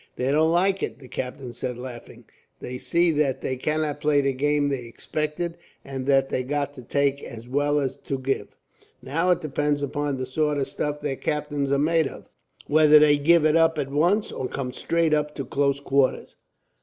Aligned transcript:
"They 0.15 0.31
don't 0.31 0.49
like 0.49 0.81
it," 0.81 0.97
the 0.97 1.07
captain 1.07 1.53
said, 1.53 1.77
laughing. 1.77 2.25
"They 2.59 2.79
see 2.79 3.11
that 3.11 3.41
they 3.41 3.55
cannot 3.55 4.01
play 4.01 4.19
the 4.21 4.33
game 4.33 4.67
they 4.69 4.85
expected, 4.85 5.57
and 5.85 6.07
that 6.07 6.29
they've 6.29 6.47
got 6.47 6.73
to 6.73 6.81
take 6.81 7.21
as 7.21 7.47
well 7.47 7.79
as 7.79 7.97
to 7.97 8.17
give. 8.17 8.55
Now 9.03 9.29
it 9.29 9.41
depends 9.41 9.83
upon 9.83 10.17
the 10.17 10.25
sort 10.25 10.57
of 10.57 10.67
stuff 10.67 11.01
their 11.01 11.15
captains 11.17 11.71
are 11.71 11.77
made 11.77 12.07
of, 12.07 12.27
whether 12.65 12.97
they 12.97 13.19
give 13.19 13.45
it 13.45 13.55
up 13.55 13.77
at 13.77 13.91
once, 13.91 14.31
or 14.31 14.47
come 14.47 14.73
straight 14.73 15.13
up 15.13 15.35
to 15.35 15.45
close 15.45 15.79
quarters. 15.79 16.35